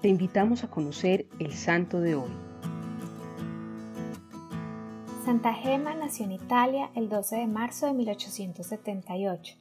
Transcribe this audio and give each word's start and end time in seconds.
te 0.00 0.08
invitamos 0.08 0.64
a 0.64 0.70
conocer 0.70 1.26
el 1.38 1.52
santo 1.52 2.00
de 2.00 2.14
hoy. 2.14 2.30
Santa 5.24 5.52
Gema 5.52 5.94
nació 5.94 6.24
en 6.24 6.32
Italia 6.32 6.90
el 6.94 7.08
12 7.08 7.36
de 7.36 7.46
marzo 7.46 7.86
de 7.86 7.92
1878. 7.92 9.56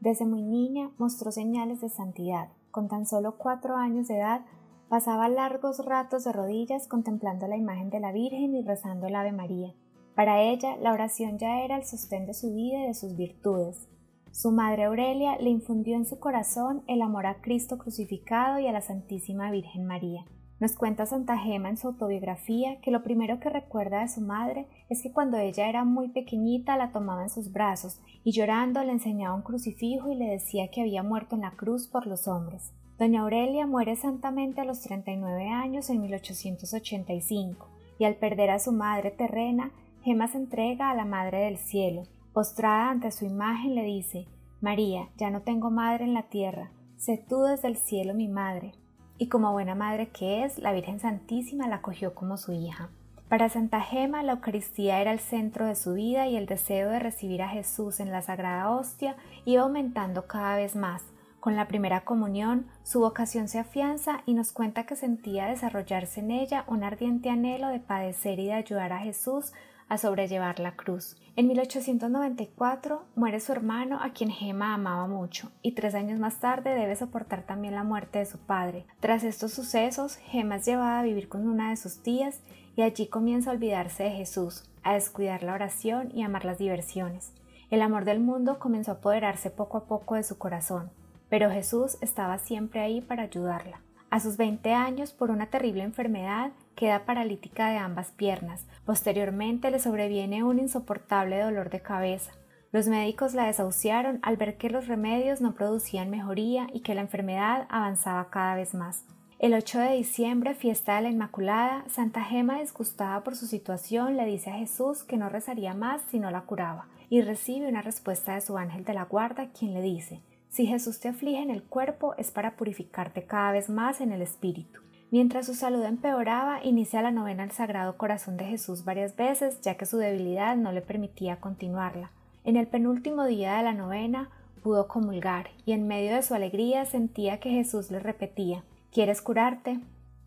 Desde 0.00 0.26
muy 0.26 0.42
niña 0.42 0.90
mostró 0.98 1.32
señales 1.32 1.80
de 1.80 1.88
santidad. 1.88 2.48
Con 2.70 2.88
tan 2.88 3.06
solo 3.06 3.36
cuatro 3.38 3.76
años 3.76 4.08
de 4.08 4.18
edad 4.18 4.42
pasaba 4.88 5.28
largos 5.28 5.84
ratos 5.84 6.24
de 6.24 6.32
rodillas 6.32 6.86
contemplando 6.86 7.48
la 7.48 7.56
imagen 7.56 7.90
de 7.90 8.00
la 8.00 8.12
Virgen 8.12 8.54
y 8.54 8.62
rezando 8.62 9.06
el 9.06 9.16
Ave 9.16 9.32
María. 9.32 9.74
Para 10.14 10.42
ella 10.42 10.76
la 10.76 10.92
oración 10.92 11.38
ya 11.38 11.62
era 11.62 11.76
el 11.76 11.84
sostén 11.84 12.26
de 12.26 12.34
su 12.34 12.54
vida 12.54 12.84
y 12.84 12.88
de 12.88 12.94
sus 12.94 13.16
virtudes. 13.16 13.88
Su 14.32 14.52
madre 14.52 14.84
Aurelia 14.84 15.36
le 15.38 15.50
infundió 15.50 15.96
en 15.96 16.06
su 16.06 16.18
corazón 16.20 16.82
el 16.86 17.02
amor 17.02 17.26
a 17.26 17.40
Cristo 17.40 17.78
crucificado 17.78 18.58
y 18.58 18.66
a 18.66 18.72
la 18.72 18.82
Santísima 18.82 19.50
Virgen 19.50 19.86
María. 19.86 20.24
Nos 20.60 20.74
cuenta 20.74 21.06
Santa 21.06 21.38
Gema 21.38 21.70
en 21.70 21.76
su 21.76 21.88
autobiografía 21.88 22.80
que 22.80 22.90
lo 22.90 23.02
primero 23.02 23.38
que 23.38 23.48
recuerda 23.48 24.00
de 24.00 24.08
su 24.08 24.20
madre 24.20 24.66
es 24.88 25.02
que 25.02 25.12
cuando 25.12 25.38
ella 25.38 25.68
era 25.68 25.84
muy 25.84 26.08
pequeñita 26.08 26.76
la 26.76 26.90
tomaba 26.90 27.22
en 27.22 27.30
sus 27.30 27.52
brazos 27.52 28.00
y 28.24 28.32
llorando 28.32 28.82
le 28.82 28.92
enseñaba 28.92 29.36
un 29.36 29.42
crucifijo 29.42 30.10
y 30.10 30.16
le 30.16 30.26
decía 30.26 30.68
que 30.68 30.82
había 30.82 31.02
muerto 31.02 31.36
en 31.36 31.42
la 31.42 31.52
cruz 31.52 31.86
por 31.86 32.06
los 32.06 32.26
hombres. 32.26 32.72
Doña 32.98 33.22
Aurelia 33.22 33.66
muere 33.66 33.94
santamente 33.94 34.60
a 34.60 34.64
los 34.64 34.80
39 34.80 35.48
años 35.48 35.88
en 35.90 36.00
1885 36.00 37.68
y 38.00 38.04
al 38.04 38.16
perder 38.16 38.50
a 38.50 38.58
su 38.58 38.72
madre 38.72 39.12
terrena, 39.12 39.70
Gema 40.02 40.26
se 40.26 40.38
entrega 40.38 40.90
a 40.90 40.94
la 40.94 41.04
Madre 41.04 41.38
del 41.38 41.58
Cielo 41.58 42.02
Postrada 42.38 42.90
ante 42.90 43.10
su 43.10 43.24
imagen 43.24 43.74
le 43.74 43.82
dice 43.82 44.28
María, 44.60 45.08
ya 45.16 45.28
no 45.28 45.40
tengo 45.40 45.70
madre 45.70 46.04
en 46.04 46.14
la 46.14 46.22
tierra, 46.22 46.70
sé 46.96 47.20
tú 47.28 47.42
desde 47.42 47.66
el 47.66 47.76
cielo 47.76 48.14
mi 48.14 48.28
madre. 48.28 48.74
Y 49.18 49.26
como 49.26 49.50
buena 49.50 49.74
madre 49.74 50.10
que 50.10 50.44
es, 50.44 50.56
la 50.60 50.72
Virgen 50.72 51.00
Santísima 51.00 51.66
la 51.66 51.74
acogió 51.74 52.14
como 52.14 52.36
su 52.36 52.52
hija. 52.52 52.90
Para 53.28 53.48
Santa 53.48 53.80
Gema 53.80 54.22
la 54.22 54.34
Eucaristía 54.34 55.00
era 55.00 55.10
el 55.10 55.18
centro 55.18 55.66
de 55.66 55.74
su 55.74 55.94
vida 55.94 56.28
y 56.28 56.36
el 56.36 56.46
deseo 56.46 56.90
de 56.90 57.00
recibir 57.00 57.42
a 57.42 57.48
Jesús 57.48 57.98
en 57.98 58.12
la 58.12 58.22
Sagrada 58.22 58.70
Hostia 58.70 59.16
iba 59.44 59.64
aumentando 59.64 60.28
cada 60.28 60.54
vez 60.54 60.76
más. 60.76 61.02
Con 61.40 61.56
la 61.56 61.66
primera 61.66 62.04
comunión, 62.04 62.66
su 62.84 63.00
vocación 63.00 63.48
se 63.48 63.58
afianza 63.58 64.20
y 64.26 64.34
nos 64.34 64.52
cuenta 64.52 64.86
que 64.86 64.94
sentía 64.94 65.46
desarrollarse 65.46 66.20
en 66.20 66.30
ella 66.30 66.62
un 66.68 66.84
ardiente 66.84 67.30
anhelo 67.30 67.66
de 67.66 67.80
padecer 67.80 68.38
y 68.38 68.46
de 68.46 68.52
ayudar 68.52 68.92
a 68.92 69.00
Jesús 69.00 69.52
a 69.88 69.98
sobrellevar 69.98 70.60
la 70.60 70.76
cruz. 70.76 71.16
En 71.36 71.46
1894 71.46 73.04
muere 73.14 73.40
su 73.40 73.52
hermano 73.52 74.00
a 74.02 74.10
quien 74.10 74.30
Gemma 74.30 74.74
amaba 74.74 75.06
mucho 75.06 75.50
y 75.62 75.72
tres 75.72 75.94
años 75.94 76.18
más 76.18 76.40
tarde 76.40 76.74
debe 76.74 76.96
soportar 76.96 77.42
también 77.42 77.74
la 77.74 77.84
muerte 77.84 78.18
de 78.18 78.26
su 78.26 78.38
padre. 78.38 78.86
Tras 79.00 79.24
estos 79.24 79.52
sucesos, 79.52 80.16
Gemma 80.16 80.56
es 80.56 80.66
llevada 80.66 81.00
a 81.00 81.04
vivir 81.04 81.28
con 81.28 81.46
una 81.46 81.70
de 81.70 81.76
sus 81.76 82.02
tías 82.02 82.40
y 82.76 82.82
allí 82.82 83.06
comienza 83.06 83.50
a 83.50 83.54
olvidarse 83.54 84.04
de 84.04 84.10
Jesús, 84.10 84.64
a 84.82 84.94
descuidar 84.94 85.42
la 85.42 85.54
oración 85.54 86.10
y 86.14 86.22
amar 86.22 86.44
las 86.44 86.58
diversiones. 86.58 87.32
El 87.70 87.82
amor 87.82 88.04
del 88.04 88.20
mundo 88.20 88.58
comenzó 88.58 88.92
a 88.92 88.94
apoderarse 88.94 89.50
poco 89.50 89.78
a 89.78 89.84
poco 89.84 90.14
de 90.14 90.22
su 90.22 90.38
corazón, 90.38 90.90
pero 91.28 91.50
Jesús 91.50 91.98
estaba 92.00 92.38
siempre 92.38 92.80
ahí 92.80 93.00
para 93.00 93.24
ayudarla. 93.24 93.80
A 94.10 94.20
sus 94.20 94.38
20 94.38 94.72
años, 94.72 95.12
por 95.12 95.30
una 95.30 95.46
terrible 95.46 95.82
enfermedad, 95.82 96.52
queda 96.74 97.04
paralítica 97.04 97.68
de 97.68 97.76
ambas 97.76 98.10
piernas. 98.12 98.66
Posteriormente 98.86 99.70
le 99.70 99.80
sobreviene 99.80 100.44
un 100.44 100.58
insoportable 100.58 101.38
dolor 101.38 101.68
de 101.68 101.82
cabeza. 101.82 102.32
Los 102.72 102.88
médicos 102.88 103.34
la 103.34 103.46
desahuciaron 103.46 104.18
al 104.22 104.38
ver 104.38 104.56
que 104.56 104.70
los 104.70 104.88
remedios 104.88 105.42
no 105.42 105.54
producían 105.54 106.08
mejoría 106.08 106.68
y 106.72 106.80
que 106.80 106.94
la 106.94 107.02
enfermedad 107.02 107.66
avanzaba 107.68 108.30
cada 108.30 108.54
vez 108.54 108.74
más. 108.74 109.04
El 109.38 109.52
8 109.52 109.78
de 109.78 109.96
diciembre, 109.96 110.54
fiesta 110.54 110.96
de 110.96 111.02
la 111.02 111.10
Inmaculada, 111.10 111.84
Santa 111.88 112.24
Gema, 112.24 112.60
disgustada 112.60 113.22
por 113.22 113.36
su 113.36 113.46
situación, 113.46 114.16
le 114.16 114.24
dice 114.24 114.50
a 114.50 114.54
Jesús 114.54 115.04
que 115.04 115.18
no 115.18 115.28
rezaría 115.28 115.74
más 115.74 116.00
si 116.10 116.18
no 116.18 116.30
la 116.30 116.42
curaba, 116.42 116.88
y 117.10 117.20
recibe 117.20 117.68
una 117.68 117.82
respuesta 117.82 118.34
de 118.34 118.40
su 118.40 118.56
ángel 118.56 118.84
de 118.84 118.94
la 118.94 119.04
guarda, 119.04 119.50
quien 119.52 119.74
le 119.74 119.82
dice 119.82 120.22
Si 120.48 120.66
Jesús 120.66 121.00
te 121.00 121.08
aflige 121.08 121.42
en 121.42 121.50
el 121.50 121.62
cuerpo 121.62 122.14
es 122.16 122.30
para 122.30 122.56
purificarte 122.56 123.24
cada 123.24 123.52
vez 123.52 123.68
más 123.68 124.00
en 124.00 124.12
el 124.12 124.22
espíritu. 124.22 124.80
Mientras 125.10 125.46
su 125.46 125.54
salud 125.54 125.82
empeoraba, 125.84 126.62
inicia 126.64 127.02
la 127.02 127.10
novena 127.10 127.42
al 127.42 127.52
Sagrado 127.52 127.96
Corazón 127.96 128.36
de 128.36 128.44
Jesús 128.44 128.84
varias 128.84 129.16
veces, 129.16 129.60
ya 129.62 129.76
que 129.76 129.86
su 129.86 129.96
debilidad 129.96 130.56
no 130.56 130.72
le 130.72 130.82
permitía 130.82 131.40
continuarla. 131.40 132.10
En 132.44 132.56
el 132.56 132.66
penúltimo 132.66 133.24
día 133.24 133.56
de 133.56 133.62
la 133.62 133.72
novena 133.72 134.30
pudo 134.62 134.88
comulgar, 134.88 135.48
y 135.64 135.72
en 135.72 135.86
medio 135.86 136.14
de 136.14 136.22
su 136.22 136.34
alegría 136.34 136.84
sentía 136.84 137.40
que 137.40 137.50
Jesús 137.50 137.90
le 137.90 138.00
repetía 138.00 138.64
¿Quieres 138.92 139.20
curarte? 139.20 139.80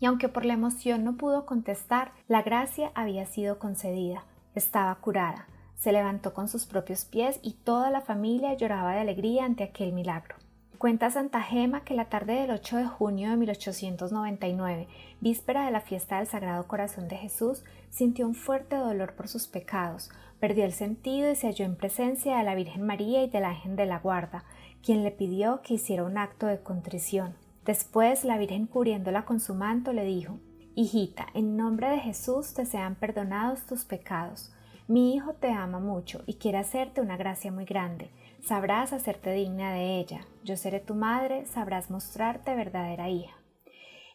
Y 0.00 0.06
aunque 0.06 0.28
por 0.28 0.44
la 0.44 0.54
emoción 0.54 1.04
no 1.04 1.16
pudo 1.16 1.44
contestar, 1.44 2.12
la 2.28 2.42
gracia 2.42 2.92
había 2.94 3.26
sido 3.26 3.58
concedida. 3.58 4.24
Estaba 4.54 4.94
curada. 4.96 5.48
Se 5.76 5.92
levantó 5.92 6.34
con 6.34 6.48
sus 6.48 6.66
propios 6.66 7.04
pies 7.04 7.38
y 7.42 7.52
toda 7.52 7.90
la 7.90 8.00
familia 8.00 8.54
lloraba 8.54 8.94
de 8.94 9.00
alegría 9.00 9.44
ante 9.44 9.64
aquel 9.64 9.92
milagro. 9.92 10.36
Cuenta 10.78 11.10
Santa 11.10 11.40
Gema 11.40 11.84
que 11.84 11.94
la 11.94 12.10
tarde 12.10 12.34
del 12.34 12.50
8 12.50 12.76
de 12.76 12.86
junio 12.86 13.30
de 13.30 13.36
1899, 13.36 14.88
víspera 15.20 15.64
de 15.64 15.70
la 15.70 15.80
fiesta 15.80 16.18
del 16.18 16.26
Sagrado 16.26 16.66
Corazón 16.66 17.08
de 17.08 17.16
Jesús, 17.16 17.64
sintió 17.90 18.26
un 18.26 18.34
fuerte 18.34 18.76
dolor 18.76 19.14
por 19.14 19.28
sus 19.28 19.46
pecados, 19.46 20.10
perdió 20.40 20.64
el 20.64 20.72
sentido 20.72 21.30
y 21.30 21.36
se 21.36 21.46
halló 21.46 21.64
en 21.64 21.76
presencia 21.76 22.36
de 22.36 22.44
la 22.44 22.54
Virgen 22.54 22.82
María 22.82 23.22
y 23.22 23.30
del 23.30 23.44
Ángel 23.44 23.76
de 23.76 23.86
la 23.86 24.00
Guarda, 24.00 24.44
quien 24.82 25.04
le 25.04 25.10
pidió 25.10 25.62
que 25.62 25.74
hiciera 25.74 26.04
un 26.04 26.18
acto 26.18 26.46
de 26.46 26.60
contrición. 26.60 27.34
Después 27.64 28.24
la 28.24 28.36
Virgen 28.36 28.66
cubriéndola 28.66 29.24
con 29.24 29.40
su 29.40 29.54
manto 29.54 29.92
le 29.92 30.04
dijo 30.04 30.38
Hijita, 30.74 31.28
en 31.34 31.56
nombre 31.56 31.88
de 31.88 32.00
Jesús 32.00 32.52
te 32.52 32.66
sean 32.66 32.94
perdonados 32.96 33.64
tus 33.64 33.84
pecados. 33.84 34.52
Mi 34.86 35.14
hijo 35.14 35.32
te 35.34 35.50
ama 35.50 35.80
mucho 35.80 36.22
y 36.26 36.34
quiere 36.34 36.58
hacerte 36.58 37.00
una 37.00 37.16
gracia 37.16 37.50
muy 37.50 37.64
grande 37.64 38.10
Sabrás 38.46 38.92
hacerte 38.92 39.32
digna 39.32 39.72
de 39.72 39.98
ella. 39.98 40.20
Yo 40.42 40.58
seré 40.58 40.78
tu 40.78 40.94
madre, 40.94 41.46
sabrás 41.46 41.90
mostrarte 41.90 42.54
verdadera 42.54 43.08
hija. 43.08 43.34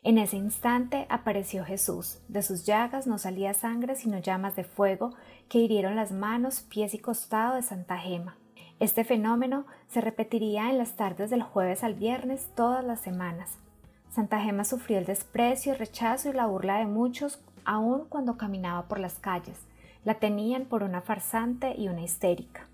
En 0.04 0.20
ese 0.20 0.38
instante 0.38 1.08
apareció 1.10 1.66
Jesús. 1.66 2.20
De 2.28 2.44
sus 2.44 2.64
llagas 2.64 3.08
no 3.08 3.18
salía 3.18 3.56
sangre 3.56 3.96
sino 3.96 4.20
llamas 4.20 4.56
de 4.56 4.64
fuego 4.64 5.16
que 5.50 5.58
hirieron 5.58 5.96
las 5.96 6.12
manos, 6.12 6.62
pies 6.62 6.94
y 6.94 7.00
costado 7.00 7.56
de 7.56 7.64
Santa 7.64 7.98
Gema. 7.98 8.38
Este 8.80 9.04
fenómeno 9.04 9.66
se 9.88 10.00
repetiría 10.00 10.70
en 10.70 10.78
las 10.78 10.96
tardes 10.96 11.32
del 11.32 11.42
jueves 11.42 11.84
al 11.84 11.96
viernes 11.96 12.52
todas 12.56 12.86
las 12.86 13.02
semanas. 13.02 13.58
Santa 14.12 14.40
Gema 14.40 14.64
sufrió 14.64 15.00
el 15.00 15.06
desprecio, 15.06 15.74
el 15.74 15.80
rechazo 15.80 16.30
y 16.30 16.34
la 16.34 16.46
burla 16.46 16.78
de 16.78 16.86
muchos 16.86 17.42
aun 17.66 18.06
cuando 18.10 18.38
caminaba 18.38 18.88
por 18.88 19.00
las 19.00 19.16
calles. 19.16 19.60
La 20.06 20.16
tenían 20.16 20.66
por 20.66 20.84
una 20.84 21.02
farsante 21.02 21.76
y 21.78 21.88
una 21.90 22.02
histérica. 22.02 22.68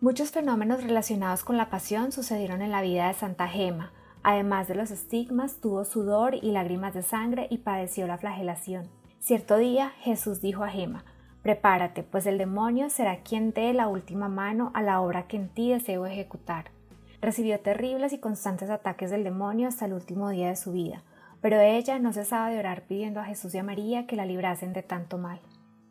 Muchos 0.00 0.32
fenómenos 0.32 0.82
relacionados 0.82 1.44
con 1.44 1.56
la 1.56 1.70
pasión 1.70 2.10
sucedieron 2.10 2.60
en 2.60 2.72
la 2.72 2.82
vida 2.82 3.06
de 3.06 3.14
Santa 3.14 3.46
Gema. 3.46 3.92
Además 4.24 4.66
de 4.66 4.74
los 4.74 4.90
estigmas, 4.90 5.60
tuvo 5.60 5.84
sudor 5.84 6.34
y 6.34 6.50
lágrimas 6.50 6.92
de 6.92 7.02
sangre 7.02 7.46
y 7.50 7.58
padeció 7.58 8.06
la 8.08 8.18
flagelación. 8.18 8.88
Cierto 9.20 9.56
día 9.58 9.92
Jesús 10.00 10.40
dijo 10.40 10.64
a 10.64 10.68
Gema, 10.70 11.04
Prepárate, 11.42 12.02
pues 12.02 12.26
el 12.26 12.38
demonio 12.38 12.90
será 12.90 13.18
quien 13.18 13.52
dé 13.52 13.72
la 13.72 13.88
última 13.88 14.28
mano 14.28 14.72
a 14.74 14.82
la 14.82 15.00
obra 15.00 15.28
que 15.28 15.36
en 15.36 15.48
ti 15.48 15.70
deseo 15.70 16.06
ejecutar. 16.06 16.72
Recibió 17.20 17.60
terribles 17.60 18.12
y 18.12 18.18
constantes 18.18 18.70
ataques 18.70 19.10
del 19.12 19.22
demonio 19.22 19.68
hasta 19.68 19.86
el 19.86 19.92
último 19.92 20.30
día 20.30 20.48
de 20.48 20.56
su 20.56 20.72
vida, 20.72 21.02
pero 21.40 21.60
ella 21.60 22.00
no 22.00 22.12
cesaba 22.12 22.48
de 22.48 22.58
orar 22.58 22.82
pidiendo 22.82 23.20
a 23.20 23.24
Jesús 23.24 23.54
y 23.54 23.58
a 23.58 23.62
María 23.62 24.06
que 24.08 24.16
la 24.16 24.26
librasen 24.26 24.72
de 24.72 24.82
tanto 24.82 25.18
mal. 25.18 25.40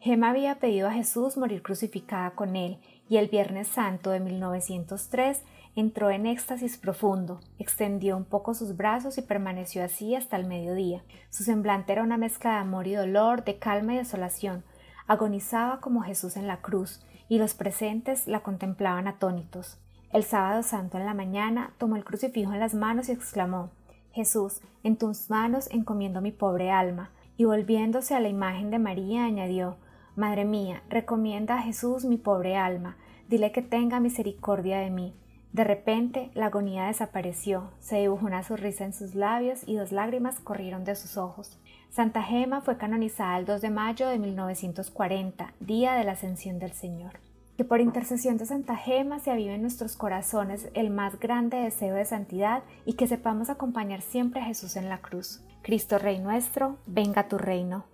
Gema 0.03 0.31
había 0.31 0.55
pedido 0.55 0.87
a 0.87 0.93
Jesús 0.93 1.37
morir 1.37 1.61
crucificada 1.61 2.31
con 2.31 2.55
él 2.55 2.79
y 3.07 3.17
el 3.17 3.27
Viernes 3.27 3.67
Santo 3.67 4.09
de 4.09 4.19
1903 4.19 5.43
entró 5.75 6.09
en 6.09 6.25
éxtasis 6.25 6.77
profundo, 6.77 7.39
extendió 7.59 8.17
un 8.17 8.25
poco 8.25 8.55
sus 8.55 8.75
brazos 8.75 9.19
y 9.19 9.21
permaneció 9.21 9.83
así 9.83 10.15
hasta 10.15 10.37
el 10.37 10.47
mediodía. 10.47 11.03
Su 11.29 11.43
semblante 11.43 11.93
era 11.93 12.01
una 12.01 12.17
mezcla 12.17 12.53
de 12.53 12.57
amor 12.57 12.87
y 12.87 12.95
dolor, 12.95 13.43
de 13.43 13.59
calma 13.59 13.93
y 13.93 13.97
desolación. 13.97 14.63
Agonizaba 15.05 15.81
como 15.81 16.01
Jesús 16.01 16.35
en 16.35 16.47
la 16.47 16.61
cruz, 16.61 17.05
y 17.29 17.37
los 17.37 17.53
presentes 17.53 18.25
la 18.25 18.39
contemplaban 18.39 19.07
atónitos. 19.07 19.77
El 20.11 20.23
sábado 20.23 20.63
santo 20.63 20.97
en 20.97 21.05
la 21.05 21.13
mañana 21.13 21.73
tomó 21.77 21.95
el 21.95 22.03
crucifijo 22.03 22.53
en 22.53 22.59
las 22.59 22.73
manos 22.73 23.07
y 23.07 23.11
exclamó 23.11 23.69
Jesús, 24.13 24.61
en 24.83 24.97
tus 24.97 25.29
manos 25.29 25.69
encomiendo 25.71 26.21
mi 26.21 26.31
pobre 26.31 26.71
alma, 26.71 27.11
y 27.37 27.45
volviéndose 27.45 28.15
a 28.15 28.19
la 28.19 28.29
imagen 28.29 28.71
de 28.71 28.79
María 28.79 29.25
añadió 29.25 29.77
Madre 30.15 30.43
mía, 30.43 30.83
recomienda 30.89 31.55
a 31.55 31.61
Jesús 31.61 32.03
mi 32.03 32.17
pobre 32.17 32.57
alma, 32.57 32.97
dile 33.29 33.53
que 33.53 33.61
tenga 33.61 34.01
misericordia 34.01 34.79
de 34.79 34.89
mí. 34.89 35.15
De 35.53 35.63
repente 35.63 36.31
la 36.33 36.47
agonía 36.47 36.87
desapareció, 36.87 37.71
se 37.79 37.99
dibujó 37.99 38.25
una 38.25 38.43
sonrisa 38.43 38.83
en 38.83 38.93
sus 38.93 39.15
labios 39.15 39.61
y 39.65 39.75
dos 39.75 39.93
lágrimas 39.93 40.39
corrieron 40.39 40.83
de 40.83 40.95
sus 40.95 41.17
ojos. 41.17 41.59
Santa 41.89 42.23
Gema 42.23 42.61
fue 42.61 42.77
canonizada 42.77 43.37
el 43.37 43.45
2 43.45 43.61
de 43.61 43.69
mayo 43.69 44.07
de 44.07 44.19
1940, 44.19 45.53
día 45.59 45.93
de 45.93 46.03
la 46.03 46.13
ascensión 46.13 46.59
del 46.59 46.73
Señor. 46.73 47.19
Que 47.57 47.65
por 47.65 47.79
intercesión 47.79 48.37
de 48.37 48.45
Santa 48.45 48.75
Gema 48.75 49.19
se 49.19 49.31
avive 49.31 49.55
en 49.55 49.61
nuestros 49.61 49.95
corazones 49.95 50.69
el 50.73 50.89
más 50.89 51.19
grande 51.19 51.57
deseo 51.57 51.95
de 51.95 52.05
santidad 52.05 52.63
y 52.85 52.93
que 52.93 53.07
sepamos 53.07 53.49
acompañar 53.49 54.01
siempre 54.01 54.41
a 54.41 54.45
Jesús 54.45 54.75
en 54.75 54.89
la 54.89 54.99
cruz. 54.99 55.41
Cristo 55.61 55.99
Rey 55.99 56.19
nuestro, 56.19 56.77
venga 56.85 57.27
tu 57.27 57.37
reino. 57.37 57.90